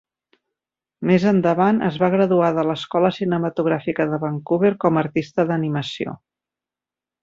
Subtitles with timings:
[1.09, 6.21] Més endavant, es va graduar de l'escola cinematogràfica de Vancouver com a artista d'animació.